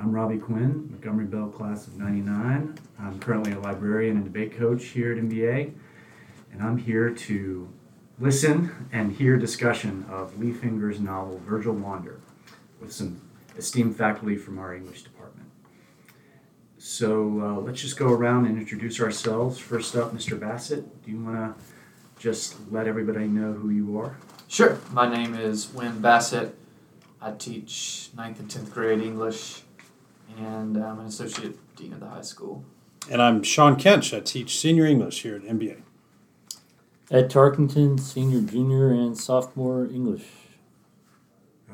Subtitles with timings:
[0.00, 2.78] I'm Robbie Quinn, Montgomery Bell class of 99.
[3.00, 5.72] I'm currently a librarian and debate coach here at MBA,
[6.52, 7.68] and I'm here to
[8.20, 12.20] listen and hear discussion of Leif Enger's novel Virgil Wander
[12.80, 13.20] with some
[13.56, 15.48] esteemed faculty from our English department.
[16.78, 19.58] So uh, let's just go around and introduce ourselves.
[19.58, 20.38] First up, Mr.
[20.38, 24.16] Bassett, do you want to just let everybody know who you are?
[24.46, 24.78] Sure.
[24.92, 26.56] My name is Win Bassett.
[27.20, 29.62] I teach 9th and 10th grade English,
[30.36, 32.64] and I'm an associate dean of the high school.
[33.10, 34.16] And I'm Sean Kench.
[34.16, 35.82] I teach senior English here at MBA.
[37.10, 40.26] Ed Tarkington, senior, junior, and sophomore English.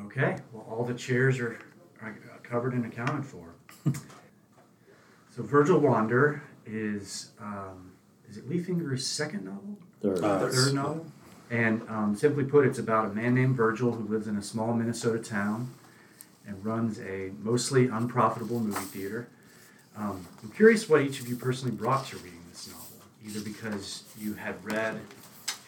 [0.06, 1.58] Okay, well, all the chairs are,
[2.00, 3.54] are covered and accounted for.
[5.34, 7.92] so, Virgil Wander is um,
[8.28, 9.78] is it Leif Enger's second novel?
[10.00, 10.22] Third.
[10.22, 11.06] Uh, Third novel.
[11.50, 14.72] And um, simply put, it's about a man named Virgil who lives in a small
[14.72, 15.70] Minnesota town
[16.46, 19.28] and runs a mostly unprofitable movie theater.
[19.96, 24.04] Um, I'm curious what each of you personally brought to reading this novel, either because
[24.18, 25.00] you had read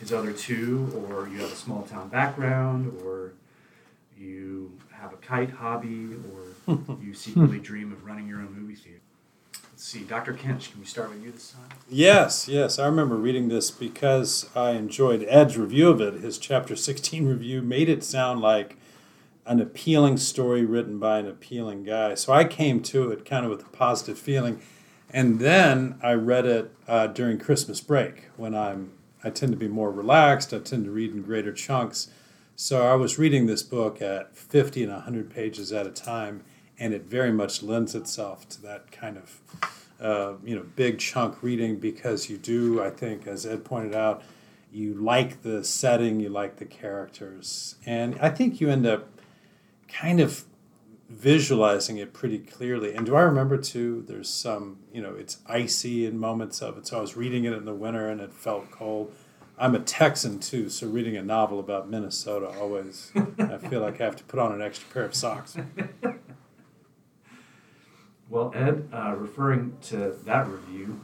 [0.01, 3.33] his other two, or you have a small town background, or
[4.19, 6.11] you have a kite hobby,
[6.67, 9.01] or you secretly dream of running your own movie theater.
[9.73, 10.33] Let's see, Dr.
[10.33, 11.79] Kinch, can we start with you this time?
[11.89, 12.79] Yes, yes.
[12.79, 16.14] I remember reading this because I enjoyed Ed's review of it.
[16.14, 18.79] His chapter 16 review made it sound like
[19.47, 22.14] an appealing story written by an appealing guy.
[22.14, 24.61] So I came to it kind of with a positive feeling.
[25.11, 28.92] And then I read it uh, during Christmas break when I'm
[29.24, 30.52] I tend to be more relaxed.
[30.55, 32.08] I tend to read in greater chunks.
[32.55, 36.44] So I was reading this book at 50 and 100 pages at a time,
[36.78, 39.41] and it very much lends itself to that kind of
[40.00, 44.22] uh, you know big chunk reading because you do I think as Ed pointed out
[44.70, 49.16] you like the setting you like the characters and I think you end up
[49.89, 50.45] kind of
[51.09, 52.95] visualizing it pretty clearly.
[52.95, 56.87] And do I remember too there's some you know it's icy in moments of it.
[56.87, 59.12] So I was reading it in the winter and it felt cold.
[59.59, 64.05] I'm a Texan too so reading a novel about Minnesota always I feel like I
[64.05, 65.57] have to put on an extra pair of socks.
[68.29, 71.01] Well, Ed, uh, referring to that review,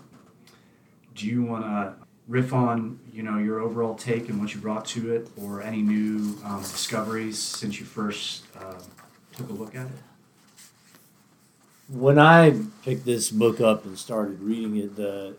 [1.15, 4.85] do you want to riff on you know your overall take and what you brought
[4.87, 8.81] to it, or any new um, discoveries since you first uh,
[9.37, 9.93] took a look at it?
[11.89, 15.37] When I picked this book up and started reading it, the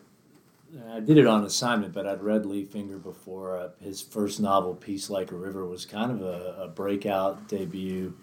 [0.92, 3.58] I did it on assignment, but I'd read Leif Enger before.
[3.58, 8.16] Uh, his first novel, Peace Like a River, was kind of a, a breakout debut.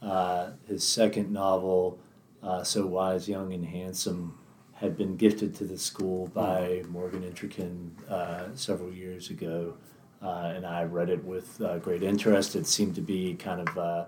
[0.00, 1.98] Uh, his second novel,
[2.42, 4.38] uh, So Wise, Young, and Handsome,
[4.82, 9.74] had been gifted to the school by Morgan Entrekin uh, several years ago.
[10.20, 12.56] Uh, and I read it with uh, great interest.
[12.56, 14.04] It seemed to be kind of uh,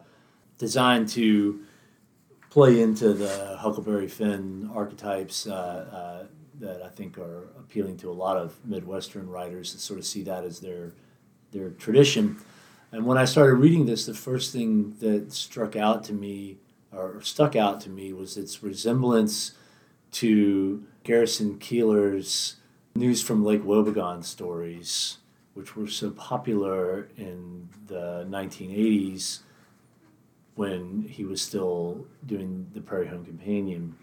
[0.58, 1.60] designed to
[2.50, 6.26] play into the Huckleberry Finn archetypes uh, uh,
[6.58, 10.24] that I think are appealing to a lot of Midwestern writers that sort of see
[10.24, 10.92] that as their
[11.52, 12.36] their tradition.
[12.90, 16.58] And when I started reading this, the first thing that struck out to me
[16.92, 19.52] or stuck out to me was its resemblance
[20.14, 22.56] to Garrison Keillor's
[22.94, 25.18] News from Lake Wobegon stories,
[25.54, 29.40] which were so popular in the 1980s
[30.54, 33.96] when he was still doing the Prairie Home Companion.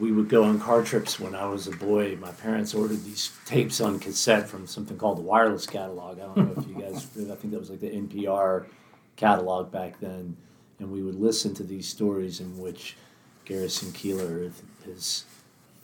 [0.00, 2.16] We would go on car trips when I was a boy.
[2.16, 6.18] My parents ordered these tapes on cassette from something called the Wireless Catalog.
[6.18, 8.66] I don't know if you guys, I think that was like the NPR
[9.14, 10.36] catalog back then.
[10.80, 12.96] And we would listen to these stories in which
[13.44, 14.52] Garrison Keillor,
[14.82, 15.24] his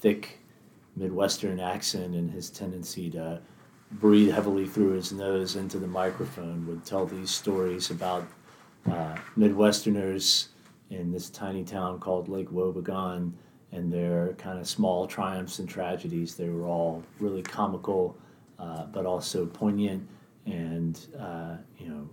[0.01, 0.39] thick
[0.97, 3.41] Midwestern accent and his tendency to
[3.93, 8.27] breathe heavily through his nose into the microphone, would tell these stories about
[8.91, 10.49] uh, Midwesterners
[10.91, 13.33] in this tiny town called Lake Wobegon
[13.73, 16.35] and their kind of small triumphs and tragedies.
[16.35, 18.17] They were all really comical,
[18.59, 20.09] uh, but also poignant
[20.47, 22.09] and uh, you know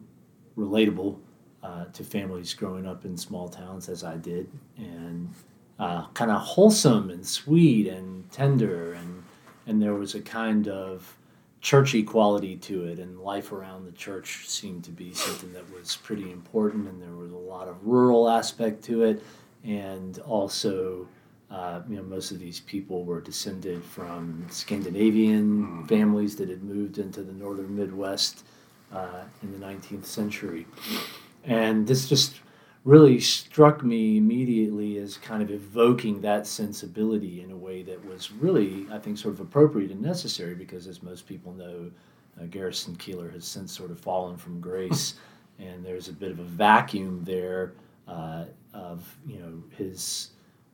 [0.57, 1.19] relatable
[1.61, 5.29] uh, to families growing up in small towns as I did, and
[5.79, 9.23] uh, kind of wholesome and sweet and tender, and
[9.65, 11.17] and there was a kind of
[11.61, 15.95] churchy quality to it, and life around the church seemed to be something that was
[15.97, 19.23] pretty important, and there was a lot of rural aspect to it,
[19.63, 21.07] and also.
[21.51, 26.97] Uh, you know, most of these people were descended from Scandinavian families that had moved
[26.97, 28.43] into the northern Midwest
[28.91, 30.65] uh, in the 19th century.
[31.43, 32.39] And this just
[32.83, 38.31] really struck me immediately as kind of evoking that sensibility in a way that was
[38.31, 41.89] really, I think, sort of appropriate and necessary because, as most people know,
[42.39, 45.15] uh, Garrison Keillor has since sort of fallen from grace,
[45.59, 47.73] and there's a bit of a vacuum there
[48.07, 50.31] uh, of you know his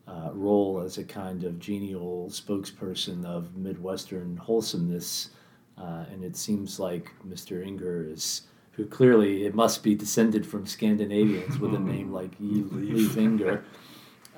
[0.08, 5.30] uh, role as a kind of genial spokesperson of Midwestern wholesomeness,
[5.78, 7.64] uh, and it seems like Mr.
[7.64, 8.44] Enger is.
[8.80, 13.62] Who clearly it must be descended from Scandinavians with a name like Leif Enger,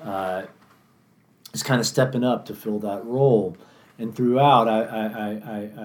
[0.02, 0.46] uh,
[1.52, 3.56] is kind of stepping up to fill that role.
[4.00, 5.28] And throughout, I, I,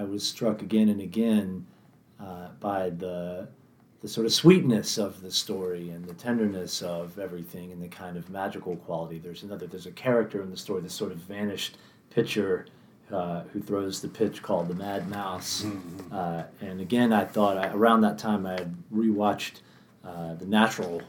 [0.00, 1.66] I was struck again and again
[2.18, 3.46] uh, by the
[4.00, 8.16] the sort of sweetness of the story and the tenderness of everything and the kind
[8.16, 9.20] of magical quality.
[9.20, 11.78] There's another there's a character in the story, this sort of vanished
[12.10, 12.66] pitcher
[13.12, 15.62] uh, who throws the pitch called the Mad Mouse.
[15.62, 16.14] Mm-hmm.
[16.14, 19.60] Uh, and again, I thought I, around that time I had rewatched
[20.04, 21.02] uh, The Natural,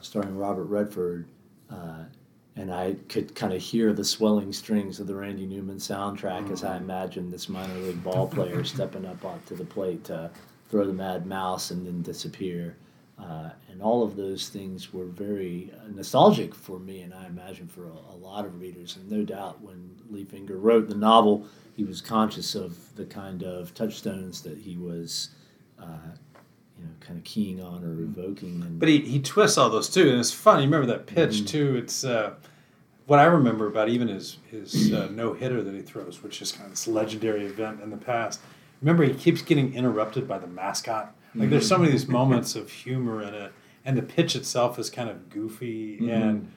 [0.00, 1.26] starring Robert Redford.
[1.70, 2.04] Uh,
[2.56, 6.64] and I could kind of hear the swelling strings of the Randy Newman soundtrack as
[6.64, 10.30] I imagined this minor league ball player stepping up onto the plate to
[10.68, 12.76] throw the Mad Mouse and then disappear.
[13.20, 17.84] Uh, and all of those things were very nostalgic for me, and I imagine for
[17.84, 18.96] a, a, lot of readers.
[18.96, 21.46] And no doubt, when Leif Enger wrote the novel,
[21.76, 25.30] he was conscious of the kind of touchstones that he was,
[25.78, 25.84] uh,
[26.78, 28.62] you know, kind of keying on or evoking.
[28.62, 30.62] And But he, he twists all those too, and it's funny.
[30.62, 31.46] You remember that pitch Mhm.
[31.46, 31.76] too?
[31.76, 32.34] It's uh,
[33.06, 36.52] what I remember about even his his uh, no hitter that he throws, which is
[36.52, 38.40] kind of this legendary event in the past.
[38.80, 41.14] Remember, he keeps getting interrupted by the mascot.
[41.34, 43.52] Like there's so many of these moments of humor in it,
[43.84, 46.12] and the pitch itself is kind of goofy Mhm.
[46.22, 46.52] and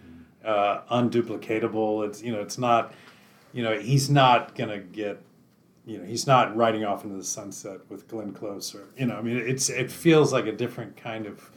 [0.46, 2.06] uh, unduplicatable.
[2.08, 2.94] It's you know, it's not,
[3.54, 5.22] you know, he's not gonna get,
[5.86, 9.16] you know, he's not riding off into the sunset with Glenn Close or you know,
[9.16, 11.50] I mean, it's it feels like a different kind of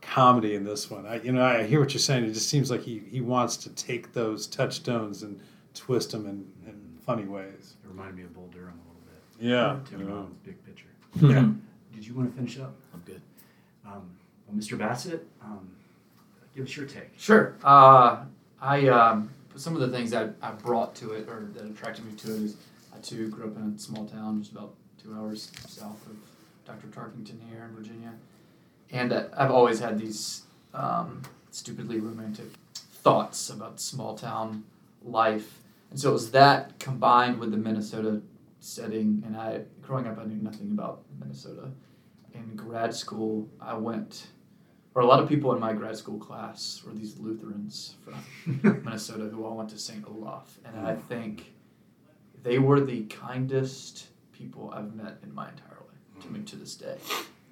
[0.00, 1.06] comedy in this one.
[1.06, 2.24] I you know, I hear what you're saying.
[2.24, 5.40] It just seems like he he wants to take those touchstones and
[5.74, 7.74] twist them in, in funny ways.
[7.82, 9.44] It reminded me of Bull Durham a little bit.
[9.50, 9.80] Yeah.
[9.90, 10.14] Tim you know.
[10.16, 10.86] Robbins, big picture.
[11.20, 11.48] Yeah.
[12.04, 12.74] Did you want to finish up?
[12.92, 13.22] I'm good.
[13.86, 14.10] Um,
[14.46, 14.76] well, Mr.
[14.76, 15.70] Bassett, um,
[16.54, 17.08] give us your take.
[17.16, 17.56] Sure.
[17.64, 18.24] Uh,
[18.60, 22.12] I um, some of the things I, I brought to it or that attracted me
[22.16, 22.56] to it is
[22.94, 26.16] I too grew up in a small town just about two hours south of
[26.66, 26.88] Dr.
[26.88, 28.12] Tarkington here in Virginia,
[28.92, 30.42] and uh, I've always had these
[30.74, 31.22] um,
[31.52, 34.64] stupidly romantic thoughts about small town
[35.02, 35.58] life,
[35.88, 38.20] and so it was that combined with the Minnesota
[38.60, 41.70] setting, and I growing up I knew nothing about Minnesota.
[42.34, 44.26] In grad school, I went
[44.94, 48.14] or a lot of people in my grad school class were these Lutherans from
[48.84, 50.04] Minnesota who all went to St.
[50.06, 50.58] Olaf.
[50.64, 51.00] And I hmm.
[51.08, 51.52] think
[52.42, 56.44] they were the kindest people I've met in my entire life, to me hmm.
[56.46, 56.96] to this day.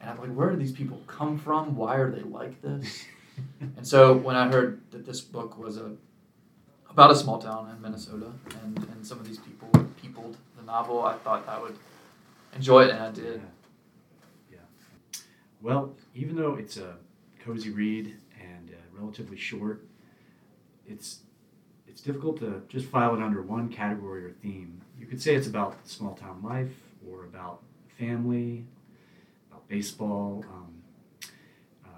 [0.00, 1.76] And I'm like, where do these people come from?
[1.76, 3.04] Why are they like this?
[3.60, 5.92] and so when I heard that this book was a
[6.90, 8.30] about a small town in Minnesota
[8.62, 9.70] and, and some of these people
[10.00, 11.74] peopled the novel, I thought I would
[12.54, 13.40] enjoy it and I did.
[15.62, 16.96] Well, even though it's a
[17.44, 19.84] cozy read and uh, relatively short,
[20.88, 21.20] it's
[21.86, 24.80] it's difficult to just file it under one category or theme.
[24.98, 26.72] You could say it's about small town life
[27.08, 27.62] or about
[27.98, 28.64] family,
[29.50, 30.74] about baseball, um,
[31.84, 31.88] uh,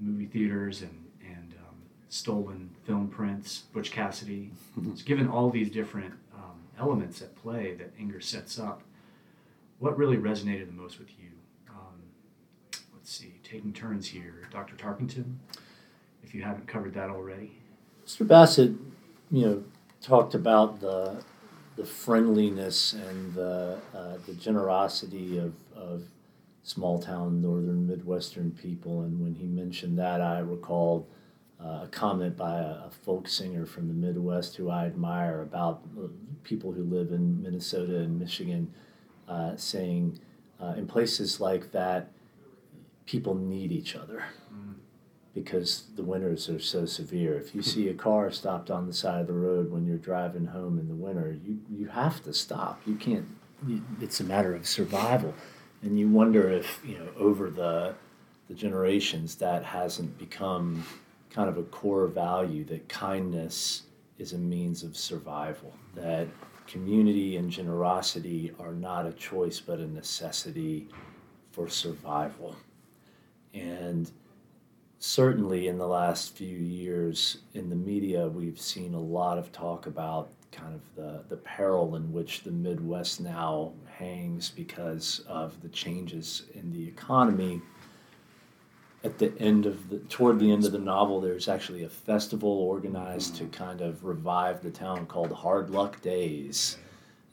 [0.00, 1.76] movie theaters, and and um,
[2.08, 4.50] stolen film prints, Butch Cassidy.
[4.86, 8.82] it's given all these different um, elements at play that Enger sets up.
[9.78, 11.32] What really resonated the most with you?
[13.04, 14.48] Let's see, taking turns here.
[14.50, 14.76] Dr.
[14.76, 15.34] Tarkington,
[16.22, 17.58] if you haven't covered that already.
[18.06, 18.26] Mr.
[18.26, 18.70] Bassett,
[19.30, 19.64] you know,
[20.00, 21.22] talked about the
[21.76, 26.04] the friendliness and the uh, the generosity of, of
[26.62, 31.06] small town northern midwestern people, and when he mentioned that, I recalled
[31.62, 35.82] uh, a comment by a, a folk singer from the Midwest who I admire about
[36.02, 36.06] uh,
[36.42, 38.72] people who live in Minnesota and Michigan,
[39.28, 40.20] uh, saying,
[40.58, 42.08] uh, in places like that,
[43.06, 44.74] people need each other mm.
[45.34, 47.38] because the winters are so severe.
[47.38, 50.46] If you see a car stopped on the side of the road when you're driving
[50.46, 52.80] home in the winter, you, you have to stop.
[52.86, 53.26] You can't,
[54.00, 55.34] it's a matter of survival.
[55.82, 57.94] And you wonder if, you know, over the,
[58.48, 60.84] the generations that hasn't become
[61.30, 63.82] kind of a core value that kindness
[64.18, 66.28] is a means of survival, that
[66.66, 70.88] community and generosity are not a choice but a necessity
[71.50, 72.56] for survival.
[73.54, 74.10] And
[74.98, 79.86] certainly in the last few years in the media, we've seen a lot of talk
[79.86, 85.68] about kind of the, the peril in which the Midwest now hangs because of the
[85.68, 87.60] changes in the economy.
[89.02, 92.48] At the end of the toward the end of the novel, there's actually a festival
[92.48, 93.50] organized to hmm.
[93.50, 96.78] kind of revive the town called Hard Luck Days.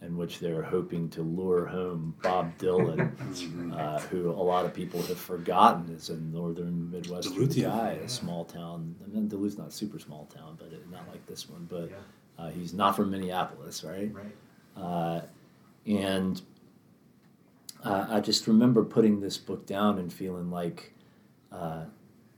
[0.01, 3.11] In which they're hoping to lure home Bob Dylan,
[3.77, 8.05] uh, who a lot of people have forgotten is a northern Midwestern guy, yeah.
[8.05, 8.95] a small town.
[9.05, 11.67] I mean, Duluth's not a super small town, but it, not like this one.
[11.69, 12.43] But Yeah.
[12.43, 14.11] uh, he's not from Minneapolis, right?
[14.11, 14.35] Right.
[14.75, 15.21] Uh,
[15.85, 16.41] and
[17.83, 20.93] uh, I just remember putting this book down and feeling like
[21.51, 21.85] uh,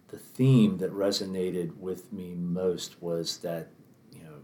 [0.10, 3.70] the theme that resonated with me most was that,
[4.12, 4.36] you know,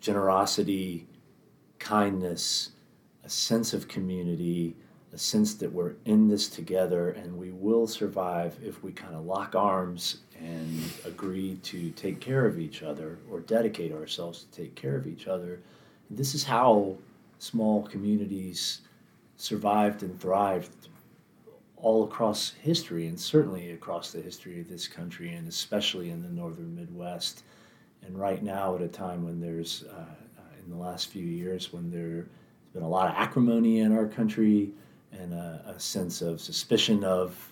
[0.00, 1.06] generosity,
[1.78, 2.70] kindness,
[3.24, 4.76] a sense of community,
[5.12, 9.24] a sense that we're in this together and we will survive if we kind of
[9.24, 14.74] lock arms and agree to take care of each other or dedicate ourselves to take
[14.74, 15.60] care of each other.
[16.10, 16.96] This is how
[17.38, 18.82] small communities
[19.36, 20.88] survived and thrived
[21.76, 26.28] all across history and certainly across the history of this country and especially in the
[26.28, 27.44] northern Midwest.
[28.04, 30.14] And right now, at a time when there's, uh,
[30.68, 32.26] in the last few years, when there's
[32.74, 34.70] been a lot of acrimony in our country
[35.12, 37.48] and a, a sense of suspicion of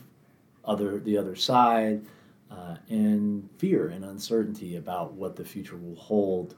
[0.66, 2.04] other the other side,
[2.50, 6.56] uh, and fear and uncertainty about what the future will hold,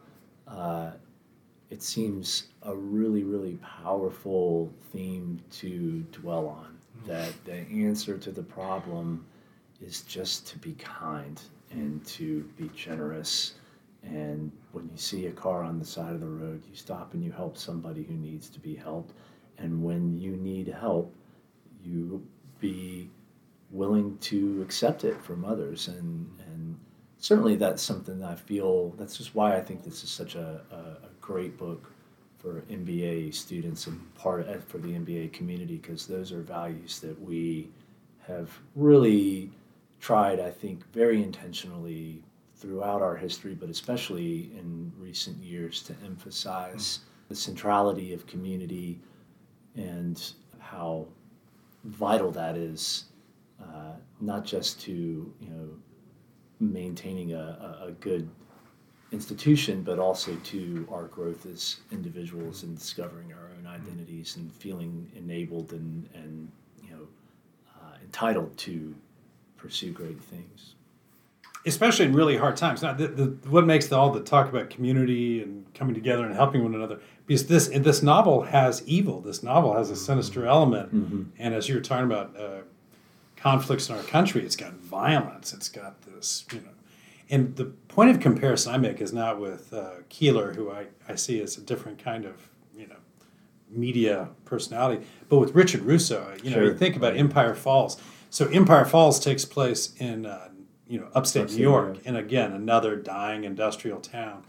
[0.48, 0.90] uh,
[1.70, 6.76] it seems a really, really powerful theme to dwell on.
[7.06, 9.24] That the answer to the problem
[9.80, 13.54] is just to be kind and to be generous.
[14.10, 17.22] And when you see a car on the side of the road, you stop and
[17.22, 19.12] you help somebody who needs to be helped.
[19.58, 21.14] And when you need help,
[21.82, 22.26] you
[22.60, 23.10] be
[23.70, 25.88] willing to accept it from others.
[25.88, 26.78] And, and
[27.18, 30.62] certainly that's something that I feel, that's just why I think this is such a,
[30.70, 31.92] a, a great book
[32.38, 37.20] for MBA students and part of, for the MBA community because those are values that
[37.20, 37.68] we
[38.26, 39.50] have really
[40.00, 42.22] tried, I think, very intentionally
[42.58, 49.00] throughout our history, but especially in recent years to emphasize the centrality of community
[49.76, 51.06] and how
[51.84, 53.04] vital that is,
[53.62, 54.92] uh, not just to
[55.40, 55.68] you know
[56.60, 58.28] maintaining a, a, good
[59.12, 65.08] institution, but also to our growth as individuals and discovering our own identities and feeling
[65.14, 66.50] enabled and, and
[66.82, 67.06] you know
[67.76, 68.94] uh, entitled to
[69.56, 70.74] pursue great things.
[71.68, 72.82] Especially in really hard times.
[72.82, 76.34] Now, the, the, what makes the, all the talk about community and coming together and
[76.34, 76.98] helping one another?
[77.26, 79.20] Because this this novel has evil.
[79.20, 80.92] This novel has a sinister element,
[81.38, 82.60] and as you were talking about uh,
[83.36, 85.52] conflicts in our country, it's got violence.
[85.52, 86.70] It's got this, you know.
[87.30, 91.14] And the point of comparison I make is not with uh, Keillor, who I, I
[91.16, 92.96] see as a different kind of, you know,
[93.70, 96.34] media personality, but with Richard Russo.
[96.42, 96.64] You know, Sure.
[96.64, 98.00] you think about Empire Falls.
[98.30, 100.48] So Empire Falls takes place in, uh,
[100.88, 104.44] you know, upstate, Upstate New York, New and again another dying industrial town.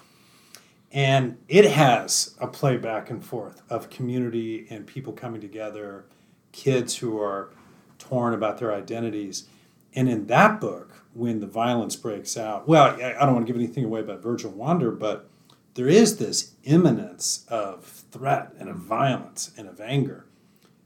[0.91, 6.05] And it has a play back and forth of community and people coming together,
[6.51, 7.51] kids who are
[7.99, 9.47] torn about their identities.
[9.93, 13.53] And in that book, when the violence breaks out, well, I I don't want to
[13.53, 15.29] give anything away about Virgil Wander, but
[15.75, 20.25] there is this imminence of threat and of violence and of anger.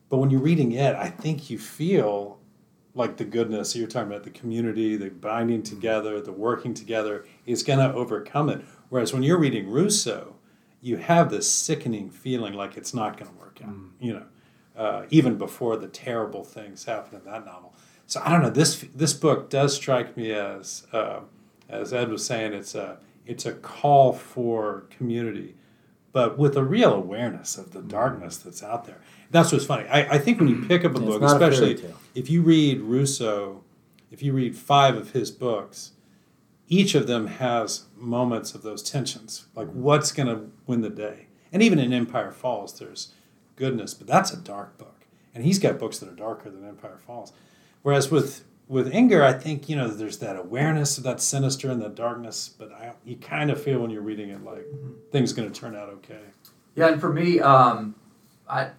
[0.10, 2.39] But when you're reading it, I think you feel
[2.95, 7.63] like the goodness you're talking about, the community, the binding together, the working together is
[7.63, 8.62] going to overcome it.
[8.89, 10.35] Whereas when you're reading Russo,
[10.81, 14.25] you have this sickening feeling like it's not going to work out, you know,
[14.77, 17.73] uh, even before the terrible things happen in that novel.
[18.05, 18.50] So I don't know.
[18.50, 21.21] This this book does strike me as, uh,
[21.69, 25.55] as Ed was saying, it's a it's a call for community,
[26.12, 29.00] but with a real awareness of the darkness that's out there.
[29.31, 29.88] That's what's funny.
[29.88, 31.95] I, I think when you pick up a Yeah, book, a especially tale.
[32.15, 33.63] If you read Russo,
[34.12, 35.91] if you read five of his books,
[36.67, 39.48] each of them has moments of those tensions.
[39.55, 41.27] Like what's going to win the day?
[41.51, 43.13] And even in Empire Falls, there's
[43.55, 45.05] goodness, but that's a dark book.
[45.36, 47.34] And he's got books that are darker than Empire Falls.
[47.82, 51.82] Whereas with with Enger, I think you know there's that awareness of that sinister and
[51.82, 54.65] the darkness, but I, you kind of feel when you're reading it like
[55.12, 56.22] things going to turn out okay.
[56.75, 57.96] Yeah, and for me, um,
[58.50, 58.70] I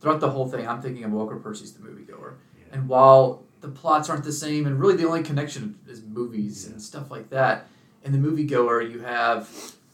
[0.00, 2.34] throughout the whole thing, I'm thinking of Walker Percy's The Moviegoer,
[2.72, 6.80] and while the plots aren't the same, and really the only connection is movies and
[6.80, 7.66] stuff like that,
[8.04, 9.48] in The Moviegoer, you have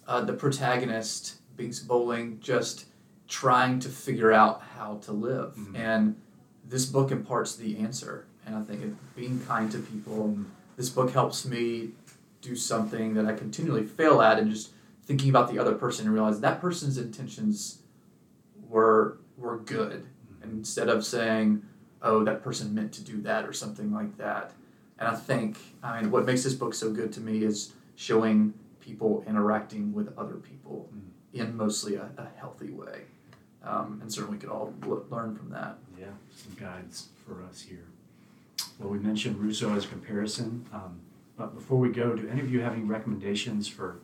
[0.07, 2.87] uh, the protagonist Binx Bolling just
[3.27, 5.77] trying to figure out how to live, mm-hmm.
[5.77, 6.17] and
[6.69, 8.27] this book imparts the answer.
[8.45, 10.45] And I think it, being kind to people, mm-hmm.
[10.77, 11.91] this book helps me
[12.43, 14.71] do something that I continually fail at, and just
[15.05, 17.79] thinking about the other person and realize that person's intentions
[18.69, 20.07] were were good.
[20.43, 21.63] And instead of saying
[22.03, 24.53] oh that person meant to do that or something like that
[24.99, 28.53] and i think i mean what makes this book so good to me is showing
[28.81, 30.89] people interacting with other people
[31.33, 33.03] in mostly a, a healthy way
[33.67, 35.77] um, and certainly we could all l- learn from that.
[35.99, 37.85] Yeah, some guides for us here.
[38.79, 41.01] Well, we mentioned Russo as a comparison, um,
[41.37, 43.99] but before we go, do any of you have any recommendations for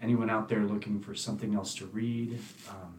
[0.00, 2.38] anyone out there looking for something else to read
[2.68, 2.94] um,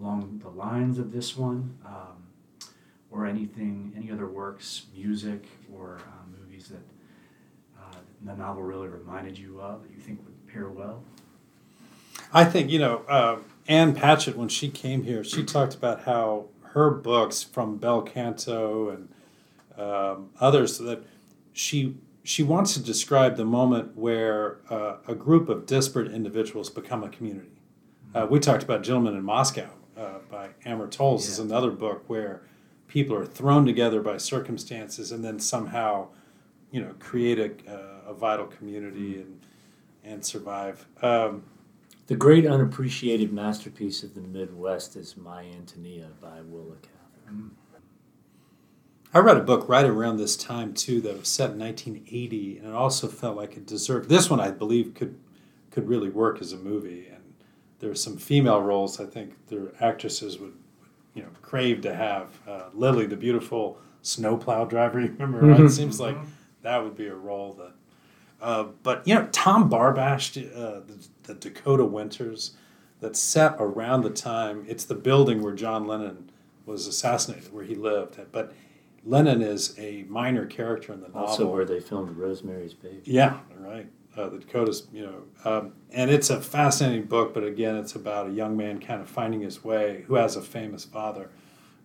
[0.00, 2.22] along the lines of this one, um,
[3.10, 6.82] or anything, any other works, music, or uh, movies that
[7.78, 11.02] uh, the novel really reminded you of that you think would pair well?
[12.32, 13.38] I think you know uh,
[13.68, 18.90] Ann Patchett when she came here, she talked about how her books from Bel Canto
[18.90, 19.08] and
[19.76, 21.02] um, others that
[21.52, 27.02] she she wants to describe the moment where uh, a group of disparate individuals become
[27.02, 27.60] a community.
[28.14, 32.42] Uh, we talked about Gentlemen in Moscow uh, by Amor Towles is another book where
[32.90, 36.08] people are thrown together by circumstances and then somehow,
[36.72, 39.40] you know, create a, uh, a vital community and
[40.04, 40.86] and survive.
[41.02, 41.44] Um,
[42.08, 47.32] The great unappreciated masterpiece of the Midwest is My Antonia by Willa Cather.
[49.14, 52.66] I read a book right around this time too that was set in 1980, and
[52.68, 54.08] it also felt like it deserved.
[54.08, 55.16] This one, I believe, could
[55.70, 57.22] could really work as a movie, and
[57.78, 60.54] there are some female roles I think their actresses would,
[61.14, 62.28] you know, crave to have.
[62.48, 65.40] Uh, Lily, the beautiful snowplow driver, you remember?
[65.40, 65.60] Right?
[65.60, 65.70] It Mhm.
[65.70, 66.16] seems like
[66.62, 67.72] that would be a role that.
[68.40, 72.52] Uh, but you know, Tom Barbash, uh, the, the Dakota Winters,
[73.00, 74.64] that's set around the time.
[74.68, 76.30] It's the building where John Lennon
[76.66, 78.52] was assassinated, where he lived, but
[79.04, 81.26] Lennon is a minor character in the novel.
[81.26, 83.00] Also, where they filmed Rosemary's Baby.
[83.04, 83.86] yeah, right.
[84.16, 87.32] Uh, the Dakotas, you know, um, and it's a fascinating book.
[87.32, 90.42] But again, it's about a young man kind of finding his way who has a
[90.42, 91.30] famous father.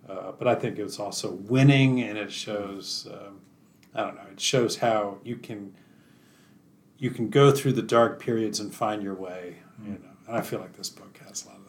[0.10, 3.08] Uh, but I think it's also winning, and it shows.
[3.12, 3.42] Um,
[3.94, 4.26] I don't know.
[4.32, 5.76] It shows how you can
[6.98, 9.58] you can go through the dark periods and find your way.
[9.84, 11.65] You know, and I feel like this book has a lot of.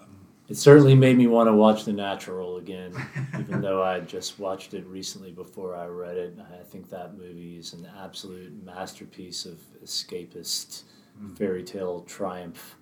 [0.48, 2.92] It certainly made me want to watch The Natural again,
[3.40, 6.38] even though I had just watched it recently before I read it.
[6.60, 10.82] I think that movie is an absolute masterpiece of escapist
[11.20, 11.34] Mm.
[11.38, 12.76] fairy tale triumph.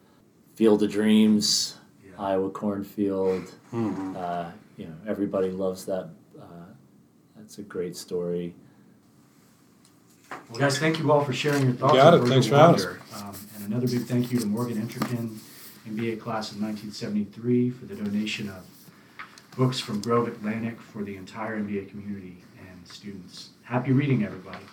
[0.56, 2.11] Field of Dreams, Yeah.
[2.21, 3.44] Iowa Cornfield.
[3.72, 4.16] Mm-hmm.
[4.16, 6.09] Uh, you know, everybody loves that.
[6.37, 6.44] Uh,
[7.37, 8.57] that's a great story.
[10.50, 11.94] Well, guys, thank you all for sharing your thoughts.
[11.94, 12.22] got it.
[12.27, 12.87] Thanks for having us.
[13.22, 15.38] Um, and another big thank you to Morgan Entrekin,
[15.87, 18.64] MBA class of 1973, for the donation of
[19.57, 23.51] books from Grove Atlantic for the entire MBA community and students.
[23.62, 24.64] Happy reading, everybody.